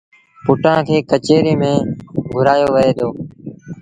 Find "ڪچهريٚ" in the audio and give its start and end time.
1.09-1.59